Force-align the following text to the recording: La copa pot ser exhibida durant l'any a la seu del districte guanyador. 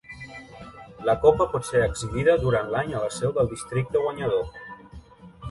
La 1.09 1.13
copa 1.25 1.47
pot 1.51 1.67
ser 1.67 1.83
exhibida 1.89 2.35
durant 2.47 2.73
l'any 2.77 2.91
a 2.93 3.03
la 3.05 3.11
seu 3.19 3.35
del 3.37 3.53
districte 3.53 4.03
guanyador. 4.09 4.51